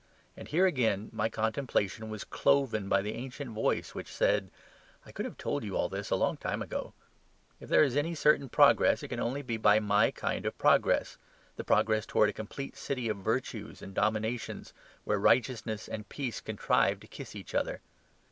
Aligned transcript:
And 0.35 0.47
here 0.47 0.65
again 0.65 1.09
my 1.13 1.29
contemplation 1.29 2.09
was 2.09 2.23
cloven 2.23 2.89
by 2.89 3.03
the 3.03 3.13
ancient 3.13 3.51
voice 3.51 3.93
which 3.93 4.11
said, 4.11 4.49
"I 5.05 5.11
could 5.11 5.25
have 5.25 5.37
told 5.37 5.63
you 5.63 5.77
all 5.77 5.89
this 5.89 6.09
a 6.09 6.15
long 6.15 6.37
time 6.37 6.63
ago. 6.63 6.95
If 7.59 7.69
there 7.69 7.83
is 7.83 7.95
any 7.95 8.15
certain 8.15 8.49
progress 8.49 9.03
it 9.03 9.09
can 9.09 9.19
only 9.19 9.43
be 9.43 9.59
my 9.59 10.09
kind 10.09 10.47
of 10.47 10.57
progress, 10.57 11.19
the 11.55 11.63
progress 11.63 12.07
towards 12.07 12.31
a 12.31 12.33
complete 12.33 12.75
city 12.75 13.09
of 13.09 13.17
virtues 13.17 13.83
and 13.83 13.93
dominations 13.93 14.73
where 15.03 15.19
righteousness 15.19 15.87
and 15.87 16.09
peace 16.09 16.41
contrive 16.41 16.99
to 17.01 17.07
kiss 17.07 17.35
each 17.35 17.53
other. 17.53 17.79